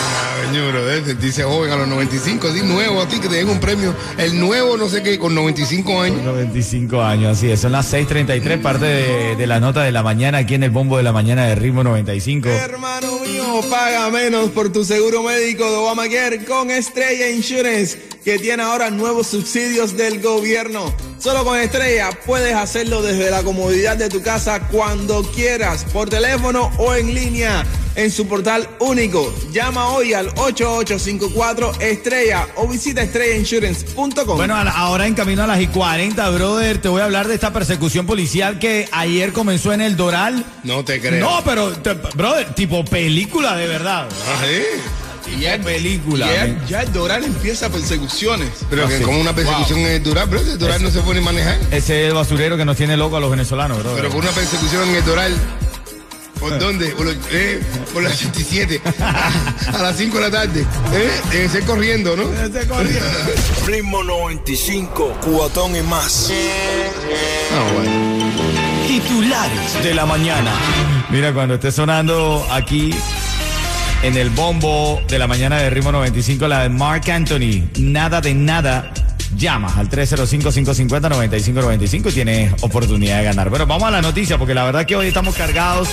Sentirse 1.05 1.43
joven 1.43 1.71
a 1.71 1.77
los 1.77 1.87
95, 1.87 2.47
así 2.49 2.61
nuevo, 2.61 3.01
a 3.01 3.07
ti 3.07 3.19
que 3.19 3.29
te 3.29 3.35
den 3.35 3.49
un 3.49 3.59
premio. 3.59 3.95
El 4.17 4.37
nuevo, 4.39 4.75
no 4.75 4.89
sé 4.89 5.01
qué, 5.01 5.17
con 5.17 5.33
95 5.33 6.01
años. 6.01 6.21
95 6.21 7.01
años, 7.01 7.37
así 7.37 7.49
es. 7.49 7.61
Son 7.61 7.71
las 7.71 7.91
6:33, 7.93 8.61
parte 8.61 8.85
de, 8.85 9.35
de 9.37 9.47
la 9.47 9.59
nota 9.61 9.81
de 9.83 9.91
la 9.91 10.03
mañana 10.03 10.39
aquí 10.39 10.55
en 10.55 10.63
el 10.63 10.69
bombo 10.69 10.97
de 10.97 11.03
la 11.03 11.13
mañana 11.13 11.45
de 11.45 11.55
ritmo 11.55 11.83
95. 11.83 12.49
Hermano 12.49 13.19
mío, 13.19 13.61
paga 13.69 14.09
menos 14.09 14.49
por 14.51 14.71
tu 14.71 14.83
seguro 14.83 15.23
médico 15.23 15.69
de 15.69 15.77
Obamacare 15.77 16.43
con 16.43 16.69
Estrella 16.69 17.29
Insurance, 17.29 17.97
que 18.23 18.37
tiene 18.39 18.63
ahora 18.63 18.89
nuevos 18.89 19.27
subsidios 19.27 19.97
del 19.97 20.21
gobierno. 20.21 20.93
Solo 21.19 21.43
con 21.43 21.59
Estrella 21.59 22.09
puedes 22.25 22.53
hacerlo 22.55 23.01
desde 23.01 23.29
la 23.29 23.43
comodidad 23.43 23.95
de 23.97 24.09
tu 24.09 24.21
casa 24.21 24.67
cuando 24.69 25.23
quieras, 25.31 25.85
por 25.93 26.09
teléfono 26.09 26.71
o 26.79 26.95
en 26.95 27.13
línea, 27.13 27.63
en 27.95 28.09
su 28.11 28.27
portal 28.27 28.67
único. 28.79 29.31
Llama 29.51 29.89
hoy 29.89 30.13
al 30.13 30.29
8854 30.29 31.73
Estrella 31.79 32.47
o 32.55 32.67
visita 32.67 33.01
estrellainsurance.com. 33.03 34.37
Bueno, 34.37 34.55
ahora 34.55 35.05
en 35.07 35.13
camino 35.13 35.43
a 35.43 35.47
las 35.47 35.61
y 35.61 35.67
40, 35.67 36.29
brother, 36.31 36.79
te 36.81 36.87
voy 36.87 37.01
a 37.01 37.05
hablar 37.05 37.27
de 37.27 37.35
esta 37.35 37.53
persecución 37.53 38.05
policial 38.05 38.57
que 38.59 38.87
ayer 38.91 39.31
comenzó 39.33 39.73
en 39.73 39.81
el 39.81 39.95
Doral. 39.95 40.43
No 40.63 40.83
te 40.83 40.99
creo. 40.99 41.19
No, 41.27 41.43
pero, 41.43 41.71
te- 41.73 41.93
brother, 41.93 42.53
tipo 42.55 42.83
película 42.85 43.55
de 43.55 43.67
verdad. 43.67 44.07
Ah, 44.27 44.41
¿sí? 44.45 44.63
Y 45.27 45.41
ya 45.41 45.57
película. 45.59 46.27
ya, 46.67 46.81
el 46.81 46.91
Doral 46.93 47.23
empieza 47.23 47.69
persecuciones. 47.69 48.49
Pero 48.69 48.87
que 48.87 48.97
sí. 48.97 49.03
como 49.03 49.19
una 49.19 49.33
persecución 49.33 49.79
en 49.79 49.87
el 49.87 50.03
Doral, 50.03 50.27
bro, 50.27 50.39
el 50.41 50.57
Doral 50.57 50.81
no 50.83 50.89
se 50.91 50.99
puede 51.01 51.19
ni 51.19 51.25
manejar. 51.25 51.57
Ese 51.71 52.01
es 52.03 52.07
el 52.09 52.13
basurero 52.13 52.57
que 52.57 52.65
nos 52.65 52.75
tiene 52.77 52.97
loco 52.97 53.17
a 53.17 53.19
los 53.19 53.29
venezolanos, 53.31 53.77
brother. 53.79 53.97
Pero 54.01 54.09
con 54.09 54.19
una 54.21 54.31
persecución 54.31 54.89
en 54.89 54.95
el 54.95 55.05
Doral. 55.05 55.35
¿Por 56.39 56.57
dónde? 56.57 56.87
Por, 56.95 57.05
los- 57.05 57.15
eh, 57.29 57.61
por 57.93 58.01
la 58.01 58.09
87. 58.09 58.81
A, 58.99 59.31
a 59.77 59.81
las 59.83 59.95
5 59.95 60.17
de 60.17 60.23
la 60.23 60.31
tarde. 60.31 60.61
¿Eh? 60.91 61.11
Debe 61.31 61.49
ser 61.49 61.63
corriendo, 61.65 62.15
¿no? 62.17 62.23
Ese 62.33 62.67
corriendo. 62.67 63.05
Ritmo 63.67 64.03
95, 64.03 65.17
cuatón 65.23 65.75
y 65.75 65.81
más. 65.81 66.31
Ah, 67.53 67.71
bueno. 67.75 67.91
Titulares 68.87 69.83
de 69.83 69.93
la 69.93 70.07
mañana. 70.07 70.51
Mira, 71.11 71.31
cuando 71.31 71.53
esté 71.55 71.71
sonando 71.71 72.43
aquí 72.51 72.91
en 74.03 74.17
el 74.17 74.31
bombo 74.31 74.99
de 75.07 75.19
la 75.19 75.27
mañana 75.27 75.59
de 75.59 75.69
Ritmo 75.69 75.91
95, 75.91 76.47
la 76.47 76.63
de 76.63 76.69
Mark 76.69 77.03
Anthony, 77.11 77.69
nada 77.77 78.19
de 78.19 78.33
nada, 78.33 78.91
llamas 79.37 79.77
al 79.77 79.87
305-550-9595 79.89 82.09
y 82.09 82.13
tienes 82.13 82.63
oportunidad 82.63 83.19
de 83.19 83.25
ganar. 83.25 83.49
Bueno, 83.49 83.67
vamos 83.67 83.87
a 83.87 83.91
la 83.91 84.01
noticia, 84.01 84.39
porque 84.39 84.55
la 84.55 84.63
verdad 84.63 84.85
que 84.85 84.95
hoy 84.95 85.07
estamos 85.07 85.35
cargados. 85.35 85.89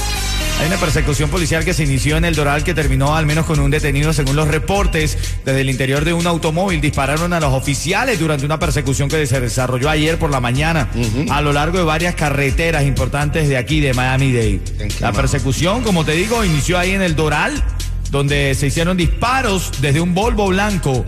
Hay 0.61 0.67
una 0.67 0.77
persecución 0.77 1.31
policial 1.31 1.65
que 1.65 1.73
se 1.73 1.85
inició 1.85 2.17
en 2.17 2.25
el 2.25 2.35
Doral 2.35 2.65
que 2.65 2.75
terminó 2.75 3.15
al 3.15 3.27
menos 3.27 3.47
con 3.47 3.61
un 3.61 3.71
detenido 3.71 4.13
según 4.13 4.35
los 4.35 4.49
reportes. 4.49 5.17
Desde 5.45 5.61
el 5.61 5.71
interior 5.71 6.05
de 6.05 6.13
un 6.13 6.27
automóvil 6.27 6.81
dispararon 6.81 7.33
a 7.33 7.39
los 7.39 7.53
oficiales 7.53 8.19
durante 8.19 8.45
una 8.45 8.59
persecución 8.59 9.09
que 9.09 9.25
se 9.27 9.41
desarrolló 9.41 9.89
ayer 9.89 10.19
por 10.19 10.31
la 10.31 10.41
mañana 10.41 10.89
a 11.31 11.41
lo 11.43 11.53
largo 11.53 11.79
de 11.79 11.85
varias 11.85 12.17
carreteras 12.17 12.83
importantes 12.85 13.49
de 13.49 13.57
aquí, 13.57 13.79
de 13.81 13.95
Miami-Dade. 13.95 14.61
La 14.99 15.13
persecución, 15.13 15.85
como 15.85 16.05
te 16.05 16.11
digo, 16.13 16.45
inició 16.45 16.77
ahí 16.77 16.91
en 16.91 17.03
el 17.03 17.15
Doral, 17.15 17.63
donde 18.11 18.55
se 18.55 18.69
hicieron 18.69 18.97
disparos 18.97 19.71
desde 19.81 20.01
un 20.01 20.15
Volvo 20.15 20.49
blanco 20.49 21.05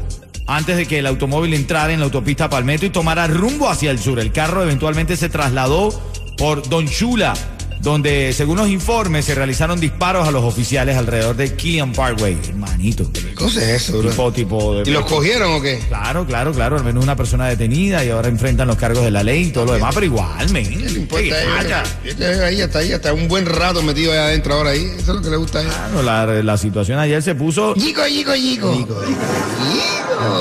antes 0.47 0.77
de 0.77 0.87
que 0.87 0.99
el 0.99 1.07
automóvil 1.07 1.55
entrara 1.55 1.93
en 1.93 2.01
la 2.01 2.07
autopista 2.07 2.51
Palmetto 2.51 2.85
y 2.85 2.91
tomara 2.91 3.27
rumbo 3.29 3.69
hacia 3.71 3.91
el 3.91 3.99
sur. 3.99 4.19
El 4.19 4.33
carro 4.33 4.63
eventualmente 4.63 5.17
se 5.17 5.29
trasladó 5.29 5.91
por 6.37 6.69
Don 6.69 6.89
Chula, 6.89 7.35
donde 7.83 8.33
según 8.33 8.59
los 8.59 8.69
informes 8.69 9.25
se 9.25 9.35
realizaron 9.35 9.81
disparos 9.81 10.29
a 10.29 10.31
los 10.31 10.45
oficiales 10.45 10.97
alrededor 10.97 11.37
de 11.37 11.55
Killian 11.55 11.93
Parkway. 11.93 12.39
Hermanito. 12.49 13.11
¿Qué 13.13 13.35
cosa 13.35 13.61
es 13.63 13.83
eso, 13.83 13.99
bro? 13.99 14.11
Tipo, 14.11 14.33
tipo 14.33 14.75
de... 14.77 14.91
¿Y 14.91 14.93
los 14.93 15.05
cogieron 15.07 15.55
o 15.55 15.63
qué? 15.63 15.79
Claro, 15.89 16.27
claro, 16.27 16.53
claro. 16.53 16.77
Al 16.77 16.85
menos 16.85 17.03
una 17.03 17.17
persona 17.17 17.49
detenida 17.49 18.05
y 18.05 18.11
ahora 18.11 18.29
enfrentan 18.29 18.69
los 18.69 18.77
cargos 18.77 19.05
de 19.05 19.11
la 19.11 19.23
ley 19.23 19.45
y 19.45 19.51
todo 19.51 19.67
lo 19.67 19.73
demás, 19.73 19.95
pero 19.95 20.07
igual, 20.07 20.51
men. 20.51 20.69
¿Qué 20.69 20.91
le 20.91 21.01
importa. 21.01 21.85
Este 22.05 22.25
ahí 22.45 22.61
está 22.61 22.81
ahí, 22.81 22.93
hasta 22.93 23.13
un 23.13 23.29
buen 23.29 23.47
rato 23.47 23.83
metido 23.83 24.13
ahí 24.13 24.19
adentro 24.19 24.55
ahora 24.55 24.71
ahí. 24.71 24.85
Eso 24.99 25.13
es 25.13 25.17
lo 25.17 25.23
que 25.23 25.31
le 25.31 25.37
gusta 25.37 25.61
a 25.61 25.63
él. 25.63 25.69
Claro, 25.69 26.03
la, 26.03 26.43
la 26.43 26.57
situación 26.59 26.99
ayer 26.99 27.23
se 27.23 27.35
puso... 27.35 27.75
Yico, 27.75 28.07
yico, 28.07 28.35
yico. 28.35 28.75
Yico, 28.75 29.03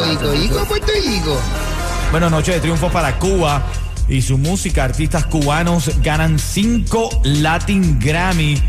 yico, 0.10 0.34
yico, 0.34 0.66
Puerto 0.66 0.92
Yico. 0.94 1.40
Bueno, 2.12 2.30
noche 2.30 2.54
de 2.54 2.60
triunfo 2.60 2.90
para 2.90 3.18
Cuba 3.20 3.64
y 4.10 4.22
su 4.22 4.38
música. 4.38 4.84
Artistas 4.84 5.26
cubanos 5.26 5.92
ganan 6.02 6.40
cinco 6.40 7.10
Latin 7.24 8.00
Grammy. 8.00 8.62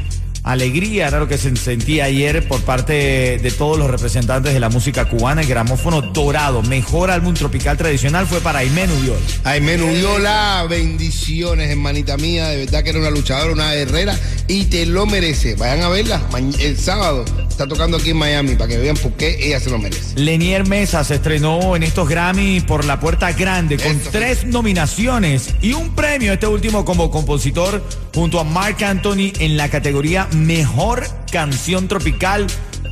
Alegría 0.43 1.09
era 1.09 1.19
lo 1.19 1.29
que 1.29 1.37
se 1.37 1.55
sentía 1.55 2.05
ayer 2.07 2.49
por 2.49 2.63
parte 2.63 3.39
de 3.39 3.51
todos 3.51 3.79
los 3.79 3.91
representantes 3.91 4.55
de 4.55 4.61
la 4.61 4.71
música 4.71 5.05
cubana. 5.05 5.43
El 5.43 5.49
gramófono 5.49 6.01
dorado, 6.01 6.63
mejor 6.63 7.11
álbum 7.11 7.35
tropical 7.35 7.77
tradicional, 7.77 8.27
fue 8.27 8.41
para 8.41 8.61
Aimén 8.61 8.91
Ubiol. 8.91 9.19
Jaime 9.45 9.77
Nubiola, 9.77 10.67
bendiciones, 10.69 11.71
hermanita 11.71 12.17
mía. 12.17 12.49
De 12.49 12.57
verdad 12.65 12.83
que 12.83 12.91
era 12.91 13.01
una 13.01 13.11
luchadora, 13.11 13.53
una 13.53 13.75
guerrera 13.75 14.19
y 14.49 14.65
te 14.65 14.87
lo 14.87 15.05
merece. 15.05 15.57
Vayan 15.57 15.83
a 15.83 15.89
verla 15.91 16.23
el 16.59 16.79
sábado. 16.79 17.25
Está 17.61 17.69
tocando 17.75 17.99
aquí 17.99 18.09
en 18.13 18.17
Miami 18.17 18.55
para 18.55 18.69
que 18.69 18.79
vean 18.79 18.97
por 18.97 19.13
qué 19.13 19.37
ella 19.39 19.61
se 19.61 19.69
lo 19.69 19.77
merece. 19.79 20.15
Lenier 20.19 20.67
Mesa 20.67 21.05
se 21.05 21.17
estrenó 21.17 21.77
en 21.77 21.83
estos 21.83 22.09
Grammy 22.09 22.63
por 22.63 22.87
la 22.87 22.99
puerta 22.99 23.33
grande 23.33 23.77
con 23.77 23.89
Esto. 23.99 24.09
tres 24.11 24.47
nominaciones 24.47 25.51
y 25.61 25.75
un 25.75 25.95
premio, 25.95 26.33
este 26.33 26.47
último 26.47 26.87
como 26.87 27.11
compositor, 27.11 27.85
junto 28.15 28.41
a 28.41 28.45
Mark 28.45 28.83
Anthony 28.83 29.35
en 29.41 29.59
la 29.59 29.69
categoría 29.69 30.27
Mejor 30.33 31.07
Canción 31.31 31.87
Tropical 31.87 32.47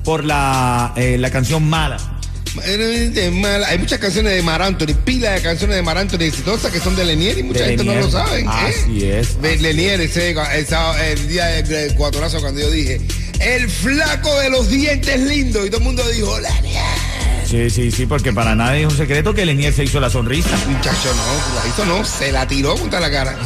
por 0.04 0.22
la, 0.26 0.92
eh, 0.96 1.16
la 1.18 1.30
canción 1.30 1.64
Mala. 1.66 1.96
Mal- 3.32 3.64
Hay 3.64 3.78
muchas 3.78 3.98
canciones 4.00 4.34
de 4.34 4.42
Mar 4.42 4.60
Anthony, 4.60 4.94
pila 5.04 5.30
de 5.32 5.40
canciones 5.42 5.76
de 5.76 5.82
Mar 5.82 5.96
Anthony 5.96 6.22
exitosas 6.24 6.70
que 6.72 6.80
son 6.80 6.94
de 6.96 7.04
Lenier 7.04 7.38
y 7.38 7.42
mucha 7.42 7.60
De 7.64 7.68
gente 7.70 7.84
no 7.84 7.94
lo 7.94 8.10
sabe. 8.10 8.40
¿eh? 8.40 8.44
Así 8.46 9.04
es, 9.04 9.40
De 9.40 9.50
así 9.54 9.58
Lenier, 9.62 10.00
ese, 10.00 10.30
el, 10.30 10.66
sábado- 10.66 10.98
el 11.02 11.26
día 11.28 11.46
del 11.62 11.94
cuatronazo 11.94 12.40
cuando 12.40 12.60
yo 12.60 12.70
dije, 12.70 13.00
el 13.40 13.70
flaco 13.70 14.38
de 14.40 14.50
los 14.50 14.68
dientes 14.68 15.20
lindos. 15.20 15.66
Y 15.66 15.70
todo 15.70 15.78
el 15.78 15.84
mundo 15.84 16.06
dijo, 16.08 16.38
Lenier. 16.40 16.82
Sí, 17.46 17.70
sí, 17.70 17.90
sí, 17.90 18.06
porque 18.06 18.32
para 18.32 18.54
nadie 18.54 18.82
es 18.82 18.92
un 18.92 18.96
secreto 18.96 19.32
que 19.32 19.46
Lenier 19.46 19.72
se 19.72 19.84
hizo 19.84 20.00
la 20.00 20.10
sonrisa. 20.10 20.56
Muchacho, 20.66 21.14
no, 21.14 21.54
la 21.60 21.66
hizo 21.66 21.84
no, 21.86 22.04
se 22.04 22.30
la 22.30 22.46
tiró 22.46 22.76
contra 22.76 23.00
la 23.00 23.10
cara. 23.10 23.36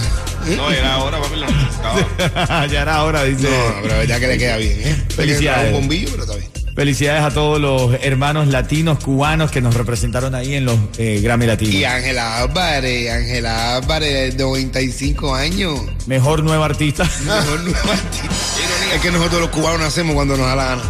No, 0.57 0.71
era 0.73 0.95
ahora, 0.95 1.21
papi, 1.21 1.37
lo 1.37 1.47
necesitaba. 1.47 2.67
ya 2.67 2.83
era 2.83 3.05
hora, 3.05 3.23
dice. 3.25 3.49
No, 3.49 3.83
pero 3.83 3.99
verdad 3.99 4.19
que 4.19 4.27
le 4.27 4.39
queda 4.39 4.57
bien, 4.57 4.81
¿eh? 4.81 5.03
Felicidades. 5.15 5.73
Un 5.73 5.81
bombillo, 5.81 6.09
pero 6.11 6.25
está 6.25 6.37
bien. 6.37 6.52
Felicidades 6.75 7.23
a 7.23 7.31
todos 7.31 7.61
los 7.61 7.93
hermanos 8.03 8.49
latinos 8.49 8.99
cubanos 8.99 9.51
que 9.51 9.61
nos 9.61 9.75
representaron 9.75 10.35
ahí 10.35 10.55
en 10.55 10.65
los 10.65 10.79
eh, 10.97 11.21
Grammy 11.23 11.45
Latinos. 11.45 11.75
Y 11.75 11.85
Ángela 11.85 12.39
Álvarez, 12.39 13.11
Ángela 13.11 13.77
Álvarez, 13.77 14.37
de 14.39 14.43
95 14.43 15.35
años. 15.35 15.79
Mejor 16.07 16.43
nueva 16.43 16.65
artista. 16.65 17.05
Mejor 17.25 17.61
nueva 17.61 17.93
artista. 17.93 18.29
Es 18.95 19.01
que 19.03 19.11
nosotros 19.11 19.43
los 19.43 19.51
cubanos 19.51 19.81
nacemos 19.81 20.15
cuando 20.15 20.35
nos 20.39 20.47
da 20.47 20.57
la 20.57 20.65
gana. 20.65 20.83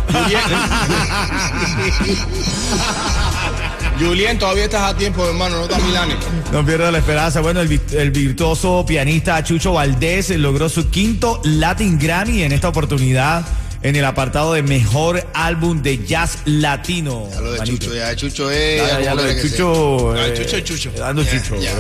Julien, 3.98 4.38
todavía 4.40 4.64
estás 4.64 4.82
a 4.82 4.96
tiempo, 4.96 5.26
hermano, 5.26 5.56
no 5.56 5.62
estás 5.64 5.82
Milani. 5.82 6.14
No 6.52 6.64
pierda 6.64 6.92
la 6.92 6.98
esperanza. 6.98 7.40
Bueno, 7.40 7.60
el 7.60 8.10
virtuoso 8.12 8.84
pianista 8.86 9.42
Chucho 9.42 9.72
Valdés 9.72 10.30
logró 10.30 10.68
su 10.68 10.90
quinto 10.90 11.40
Latin 11.42 11.98
Grammy 11.98 12.42
en 12.44 12.52
esta 12.52 12.68
oportunidad 12.68 13.44
en 13.82 13.96
el 13.96 14.04
apartado 14.04 14.52
de 14.54 14.62
mejor 14.62 15.26
álbum 15.34 15.82
de 15.82 16.04
jazz 16.04 16.38
latino. 16.44 17.28
Ya 17.32 17.40
lo 17.40 17.52
de 17.52 17.58
manito. 17.58 17.76
Chucho, 17.86 17.94
ya 17.96 18.16
Chucho 18.16 18.50
es. 18.50 18.80
Ya, 18.80 19.00
ya 19.00 19.10
como 19.10 19.22
lo 19.22 19.28
de 19.28 19.42
Chucho. 19.42 20.16
Eh, 20.16 20.34
Chucho 20.36 20.56
es 20.56 20.64
Chucho. 20.64 20.90
Dando. 20.98 21.24
Chucho. 21.24 21.56
Ya, 21.60 21.70
¿eh? 21.70 21.74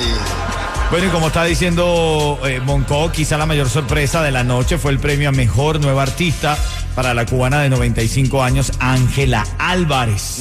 Y- 0.00 0.90
Bueno, 0.90 1.06
y 1.08 1.10
como 1.10 1.26
está 1.28 1.44
diciendo 1.44 2.38
eh, 2.44 2.60
Monco, 2.60 3.10
quizá 3.10 3.36
la 3.38 3.46
mayor 3.46 3.68
sorpresa 3.68 4.22
de 4.22 4.30
la 4.30 4.44
noche 4.44 4.78
fue 4.78 4.92
el 4.92 4.98
premio 5.00 5.30
a 5.30 5.32
mejor 5.32 5.80
nueva 5.80 6.02
artista 6.02 6.56
para 6.94 7.12
la 7.14 7.26
cubana 7.26 7.60
de 7.62 7.68
95 7.70 8.42
años, 8.42 8.70
Ángela 8.78 9.44
Álvarez. 9.58 10.38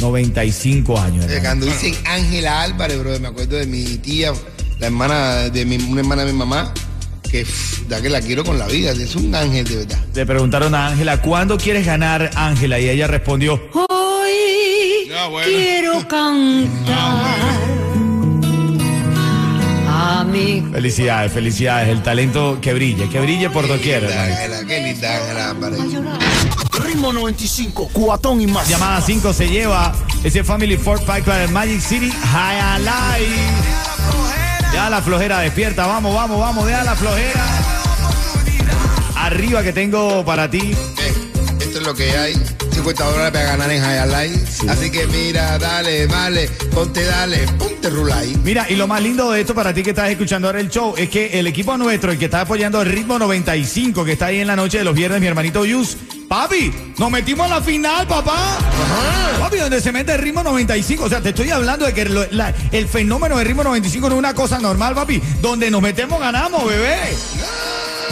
95 0.00 1.00
años. 1.00 1.24
Eh, 1.24 1.28
hermano. 1.36 1.42
Cuando 1.42 1.66
dicen 1.66 1.94
Ángela 2.04 2.62
Álvarez, 2.62 2.98
bro, 2.98 3.18
me 3.20 3.28
acuerdo 3.28 3.56
de 3.56 3.66
mi 3.66 3.84
tía, 3.98 4.32
la 4.78 4.86
hermana 4.86 5.34
de 5.48 5.64
mi, 5.64 5.76
una 5.76 6.00
hermana 6.02 6.24
de 6.24 6.32
mi 6.32 6.38
mamá, 6.38 6.74
que 7.34 7.44
da 7.88 8.00
que 8.00 8.08
la 8.08 8.20
quiero 8.20 8.44
con 8.44 8.56
la 8.60 8.66
vida, 8.68 8.92
es 8.92 9.16
un 9.16 9.34
ángel 9.34 9.64
de 9.66 9.76
verdad. 9.78 9.98
Le 10.14 10.24
preguntaron 10.24 10.72
a 10.72 10.86
Ángela, 10.86 11.20
¿cuándo 11.20 11.56
quieres 11.58 11.84
ganar, 11.84 12.30
Ángela? 12.36 12.78
Y 12.78 12.88
ella 12.88 13.08
respondió, 13.08 13.54
Hoy 13.72 15.10
Ah, 15.16 15.26
bueno. 15.28 15.48
quiero 15.48 16.06
cantar 16.06 17.34
a 19.88 20.24
mi 20.24 20.62
felicidades, 20.72 21.32
felicidades, 21.32 21.88
el 21.88 22.02
talento 22.04 22.58
que 22.60 22.72
brille, 22.72 23.08
que 23.08 23.18
brille 23.18 23.50
por 23.50 23.66
doquier. 23.66 24.04
Ángela, 24.06 24.64
qué 24.66 24.80
linda 24.80 25.16
Ángela. 25.16 25.54
Ritmo 26.84 27.12
95, 27.12 27.90
cuatón 27.92 28.40
y 28.42 28.46
más. 28.46 28.68
Llamada 28.68 29.00
5 29.00 29.32
se 29.32 29.48
lleva 29.48 29.92
ese 30.22 30.44
Family 30.44 30.76
Ford 30.76 31.02
Pack 31.04 31.24
para 31.24 31.44
el 31.44 31.50
Magic 31.50 31.80
City 31.80 32.10
High 32.10 32.60
Alive. 32.60 33.83
Ya 34.74 34.90
la 34.90 35.00
flojera 35.00 35.38
despierta, 35.38 35.86
vamos, 35.86 36.12
vamos, 36.12 36.40
vamos, 36.40 36.66
deja 36.66 36.82
la 36.82 36.96
flojera. 36.96 37.46
Arriba 39.14 39.62
que 39.62 39.72
tengo 39.72 40.24
para 40.24 40.50
ti. 40.50 40.74
Esto 41.60 41.78
es 41.78 41.86
lo 41.86 41.94
que 41.94 42.10
hay. 42.10 42.34
50 42.72 43.04
dólares 43.04 43.30
para 43.30 43.44
ganar 43.44 43.70
en 43.70 43.80
High 43.80 44.08
Life. 44.08 44.68
Así 44.68 44.90
que 44.90 45.06
mira, 45.06 45.60
dale, 45.60 46.08
vale, 46.08 46.48
ponte, 46.72 47.04
dale, 47.04 47.46
ponte 47.56 47.88
rulay. 47.88 48.36
Mira, 48.42 48.66
y 48.68 48.74
lo 48.74 48.88
más 48.88 49.00
lindo 49.00 49.30
de 49.30 49.42
esto 49.42 49.54
para 49.54 49.72
ti 49.72 49.84
que 49.84 49.90
estás 49.90 50.10
escuchando 50.10 50.48
ahora 50.48 50.58
el 50.58 50.68
show 50.70 50.92
es 50.96 51.08
que 51.08 51.38
el 51.38 51.46
equipo 51.46 51.76
nuestro, 51.76 52.10
el 52.10 52.18
que 52.18 52.24
está 52.24 52.40
apoyando 52.40 52.82
el 52.82 52.90
ritmo 52.90 53.16
95, 53.16 54.04
que 54.04 54.12
está 54.12 54.26
ahí 54.26 54.40
en 54.40 54.48
la 54.48 54.56
noche 54.56 54.78
de 54.78 54.84
los 54.84 54.96
viernes, 54.96 55.20
mi 55.20 55.28
hermanito 55.28 55.64
Yus, 55.64 55.96
papi, 56.28 56.72
nos 56.98 57.10
metimos 57.10 57.46
a 57.50 57.56
la 57.56 57.60
final, 57.62 58.06
papá. 58.06 58.58
Papi, 59.40 59.56
donde 59.58 59.80
se 59.80 59.92
mete 59.92 60.12
el 60.14 60.18
ritmo 60.20 60.42
95. 60.42 61.04
O 61.04 61.08
sea, 61.08 61.20
te 61.20 61.30
estoy 61.30 61.50
hablando 61.50 61.84
de 61.86 61.92
que 61.92 62.04
lo- 62.06 62.26
la- 62.30 62.52
el 62.72 62.88
fenómeno 62.88 63.36
del 63.36 63.46
ritmo 63.46 63.62
95 63.64 64.08
no 64.08 64.14
es 64.14 64.18
una 64.18 64.34
cosa 64.34 64.58
normal, 64.58 64.94
papi. 64.94 65.20
Donde 65.40 65.70
nos 65.70 65.82
metemos, 65.82 66.20
ganamos, 66.20 66.66
bebé. 66.66 66.96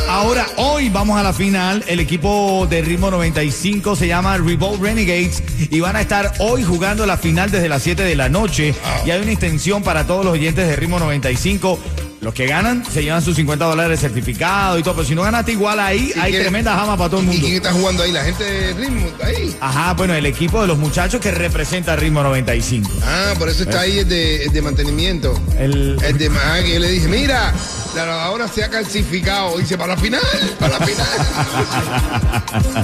Ahora, 0.09 0.47
hoy 0.57 0.89
vamos 0.91 1.19
a 1.19 1.23
la 1.23 1.33
final. 1.33 1.85
El 1.87 2.01
equipo 2.01 2.67
de 2.69 2.83
ritmo 2.83 3.11
95 3.11 3.97
se 3.97 4.09
llama 4.09 4.37
Revolt 4.37 4.83
Renegades 4.83 5.43
y 5.71 5.81
van 5.81 5.97
a 5.97 6.01
estar 6.03 6.35
hoy 6.41 6.65
jugando 6.65 7.07
la 7.07 7.17
final 7.17 7.51
desde 7.51 7.69
las 7.69 7.83
7 7.83 8.03
de 8.03 8.15
la 8.17 8.29
noche. 8.29 8.75
Y 9.07 9.11
hay 9.11 9.23
una 9.23 9.31
extensión 9.31 9.83
para 9.83 10.07
todos 10.07 10.25
los 10.25 10.35
oyentes 10.35 10.67
de 10.69 10.77
ritmo 10.77 10.99
95. 10.99 11.79
Los 12.23 12.33
que 12.35 12.47
ganan 12.47 12.85
se 12.89 13.03
llevan 13.03 13.21
sus 13.21 13.35
50 13.35 13.65
dólares 13.65 13.99
certificado 13.99 14.79
y 14.79 14.83
todo. 14.85 14.95
Pero 14.95 15.09
si 15.09 15.15
no 15.17 15.23
ganaste 15.23 15.51
igual 15.53 15.81
ahí, 15.81 16.13
¿Y 16.15 16.19
hay 16.21 16.31
quién- 16.31 16.43
tremenda 16.45 16.73
jama 16.77 16.97
para 16.97 17.11
todo 17.11 17.19
el 17.21 17.27
¿Y 17.27 17.29
mundo. 17.31 17.43
quién 17.43 17.57
está 17.57 17.73
jugando 17.73 18.05
ahí? 18.05 18.13
La 18.13 18.23
gente 18.25 18.45
de 18.45 18.73
ritmo, 18.75 19.09
está 19.09 19.27
ahí. 19.27 19.57
Ajá, 19.61 19.93
bueno, 19.95 20.15
el 20.15 20.25
equipo 20.27 20.61
de 20.63 20.69
los 20.69 20.79
muchachos 20.79 21.21
que 21.21 21.33
representa 21.33 21.97
ritmo 21.97 22.23
95. 22.23 22.89
Ah, 23.05 23.35
por 23.41 23.49
eso 23.49 23.65
está 23.65 23.81
ahí 23.81 23.99
el 23.99 24.09
de, 24.09 24.45
el 24.45 24.53
de 24.53 24.63
mantenimiento. 24.63 25.35
El, 25.59 25.97
El 26.01 26.17
de 26.17 26.31
ah, 26.33 26.61
que 26.65 26.75
yo 26.75 26.79
le 26.79 26.89
dije, 26.91 27.09
mira, 27.09 27.53
la 27.95 28.07
lavadora 28.07 28.49
se 28.49 28.65
ha 28.65 28.71
calcificado. 28.71 29.59
Dice, 29.59 29.77
para 29.77 29.95
la 29.95 30.01
final, 30.01 30.21
para 30.59 30.79
la 30.79 30.87
final. 30.87 31.07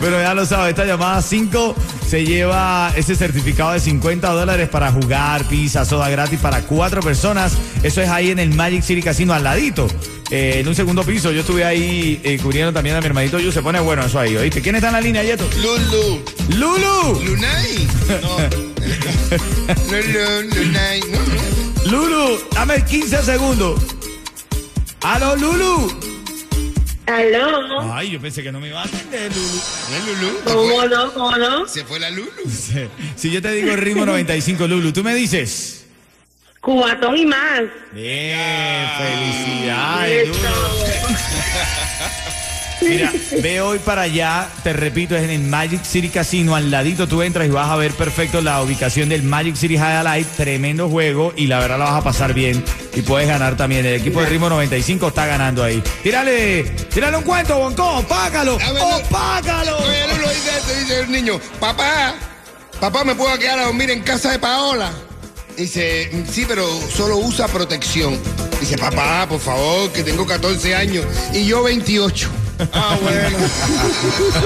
Pero 0.00 0.20
ya 0.20 0.34
lo 0.34 0.44
sabes, 0.46 0.70
esta 0.70 0.84
llamada 0.84 1.22
5 1.22 1.74
se 2.08 2.24
lleva 2.24 2.92
ese 2.96 3.16
certificado 3.16 3.72
de 3.72 3.80
50 3.80 4.28
dólares 4.30 4.68
para 4.68 4.92
jugar, 4.92 5.44
pizza, 5.48 5.84
soda 5.84 6.08
gratis 6.10 6.38
para 6.38 6.60
cuatro 6.62 7.00
personas. 7.00 7.52
Eso 7.82 8.02
es 8.02 8.08
ahí 8.08 8.30
en 8.30 8.38
el 8.38 8.54
Magic 8.54 8.82
City 8.82 9.02
Casino 9.02 9.32
al 9.34 9.42
ladito. 9.44 9.86
eh, 10.30 10.58
en 10.60 10.68
un 10.68 10.74
segundo 10.74 11.02
piso, 11.04 11.32
yo 11.32 11.40
estuve 11.40 11.64
ahí 11.64 12.20
eh, 12.24 12.38
cubriendo 12.42 12.72
también 12.72 12.96
a 12.96 13.00
mi 13.00 13.06
hermanito 13.06 13.38
Yu, 13.38 13.50
se 13.52 13.62
pone 13.62 13.80
bueno 13.80 14.04
eso 14.04 14.18
ahí, 14.20 14.36
¿oíste? 14.36 14.60
¿Quién 14.60 14.74
está 14.76 14.88
en 14.88 14.94
la 14.94 15.00
línea, 15.00 15.22
Yeto? 15.22 15.48
Lulu. 15.62 16.20
¡Lulu! 16.56 17.20
Lunay. 17.24 17.88
No. 18.22 18.36
Lulu, 19.90 20.54
Lunay. 20.54 21.00
No. 21.10 21.90
¡Lulu! 21.90 22.38
Dame 22.54 22.84
15 22.84 23.22
segundos. 23.22 23.80
¡Aló, 25.02 25.36
Lulu! 25.36 26.00
Aló. 27.06 27.92
Ay, 27.94 28.10
yo 28.10 28.20
pensé 28.20 28.42
que 28.42 28.50
no 28.50 28.58
me 28.60 28.68
iba 28.68 28.82
a 28.82 28.84
atender, 28.84 29.30
Lulu. 29.32 29.60
No 29.90 29.98
Lulu. 30.06 30.38
se 30.38 30.44
¿Cómo 30.52 30.74
fue. 30.76 30.88
no? 30.88 31.12
¿Cómo 31.12 31.36
no? 31.36 31.68
Se 31.68 31.84
fue 31.84 32.00
la 32.00 32.10
Lulu. 32.10 32.30
Si 33.16 33.30
yo 33.30 33.40
te 33.40 33.52
digo 33.52 33.70
el 33.72 33.78
ritmo 33.78 34.04
95, 34.04 34.66
Lulu, 34.66 34.92
tú 34.92 35.04
me 35.04 35.14
dices. 35.14 35.84
Cubatón 36.60 37.16
y 37.16 37.26
más. 37.26 37.62
Bien, 37.92 38.90
felicidades, 38.98 40.28
Lulu. 40.28 40.38
Mira, 42.82 43.12
ve 43.42 43.60
hoy 43.60 43.78
para 43.78 44.02
allá, 44.02 44.48
te 44.62 44.72
repito, 44.72 45.16
es 45.16 45.24
en 45.24 45.30
el 45.30 45.40
Magic 45.42 45.82
City 45.84 46.08
Casino, 46.08 46.54
al 46.54 46.70
ladito 46.70 47.08
tú 47.08 47.22
entras 47.22 47.46
y 47.46 47.50
vas 47.50 47.70
a 47.70 47.76
ver 47.76 47.92
perfecto 47.92 48.40
la 48.40 48.62
ubicación 48.62 49.08
del 49.08 49.22
Magic 49.22 49.56
City 49.56 49.74
Highlight, 49.74 50.26
tremendo 50.36 50.88
juego 50.88 51.32
y 51.36 51.46
la 51.46 51.58
verdad 51.58 51.78
la 51.78 51.86
vas 51.86 52.00
a 52.00 52.04
pasar 52.04 52.34
bien 52.34 52.62
y 52.94 53.02
puedes 53.02 53.28
ganar 53.28 53.56
también. 53.56 53.86
El 53.86 53.94
equipo 53.94 54.20
de 54.20 54.26
Ritmo 54.26 54.48
95 54.48 55.08
está 55.08 55.26
ganando 55.26 55.64
ahí. 55.64 55.82
Tírale, 56.02 56.64
tírale 56.92 57.16
un 57.16 57.24
cuento, 57.24 57.58
Bonco, 57.58 58.04
págalo, 58.08 58.56
oh, 58.56 59.02
págalo. 59.10 59.78
Oye, 59.78 60.06
dice, 60.34 60.56
esto, 60.56 60.78
dice 60.78 61.00
el 61.00 61.10
niño, 61.10 61.40
papá, 61.58 62.14
papá, 62.78 63.04
¿me 63.04 63.14
puedo 63.14 63.38
quedar 63.38 63.58
a 63.58 63.64
dormir 63.64 63.90
en 63.90 64.02
casa 64.02 64.32
de 64.32 64.38
Paola? 64.38 64.92
Dice, 65.56 66.10
sí, 66.30 66.44
pero 66.46 66.66
solo 66.90 67.16
usa 67.16 67.48
protección. 67.48 68.18
Dice, 68.60 68.76
papá, 68.76 69.26
por 69.28 69.40
favor, 69.40 69.90
que 69.92 70.02
tengo 70.02 70.26
14 70.26 70.74
años 70.74 71.06
y 71.32 71.46
yo 71.46 71.62
28. 71.62 72.45
Ah, 72.72 72.98
bueno. 73.02 73.38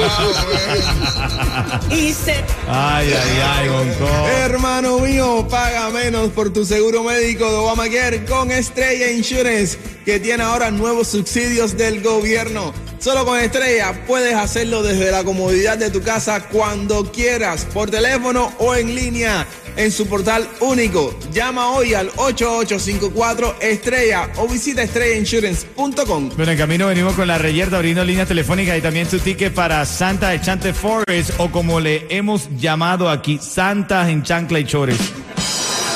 Ah, 0.08 1.80
bueno. 1.80 1.96
Y 1.96 2.12
se... 2.12 2.32
Ay, 2.68 3.12
ay, 3.12 3.40
ay, 3.44 3.68
Bonco. 3.68 4.28
Hermano 4.28 4.98
mío, 4.98 5.46
paga 5.48 5.90
menos 5.90 6.30
por 6.30 6.52
tu 6.52 6.64
seguro 6.64 7.02
médico 7.04 7.50
de 7.50 7.56
Obamacare 7.56 8.24
con 8.24 8.50
Estrella 8.50 9.10
Insurance, 9.10 9.78
que 10.04 10.18
tiene 10.20 10.42
ahora 10.42 10.70
nuevos 10.70 11.08
subsidios 11.08 11.76
del 11.76 12.02
gobierno. 12.02 12.72
Solo 12.98 13.24
con 13.24 13.38
Estrella 13.38 14.04
puedes 14.06 14.34
hacerlo 14.34 14.82
desde 14.82 15.10
la 15.10 15.24
comodidad 15.24 15.78
de 15.78 15.90
tu 15.90 16.02
casa 16.02 16.48
cuando 16.48 17.10
quieras, 17.10 17.66
por 17.72 17.90
teléfono 17.90 18.52
o 18.58 18.74
en 18.74 18.94
línea, 18.94 19.46
en 19.80 19.90
su 19.90 20.06
portal 20.06 20.46
único. 20.60 21.18
Llama 21.32 21.70
hoy 21.70 21.94
al 21.94 22.10
8854 22.16 23.56
Estrella 23.60 24.30
o 24.36 24.46
visita 24.46 24.82
estrellainsurance.com. 24.82 26.30
Bueno, 26.36 26.52
en 26.52 26.58
camino 26.58 26.86
venimos 26.86 27.14
con 27.14 27.26
la 27.26 27.38
reyerta 27.38 27.76
abriendo 27.76 28.04
líneas 28.04 28.28
telefónicas 28.28 28.76
y 28.76 28.82
también 28.82 29.08
tu 29.08 29.18
ticket 29.18 29.54
para 29.54 29.84
Santa 29.86 30.34
Enchante 30.34 30.74
Forest 30.74 31.32
o 31.38 31.50
como 31.50 31.80
le 31.80 32.06
hemos 32.10 32.48
llamado 32.58 33.08
aquí, 33.08 33.38
Santa 33.40 34.10
en 34.10 34.22
Chancla 34.22 34.60
y 34.60 34.64
Chores. 34.64 34.98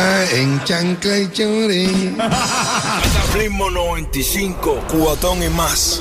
Ah, 0.00 0.24
en 0.32 0.62
chancla 0.64 1.18
y 1.18 1.30
chore. 1.30 1.86
Ritmo 3.34 3.70
95, 3.70 4.86
cubatón 4.88 5.40
y 5.42 5.48
más. 5.50 6.00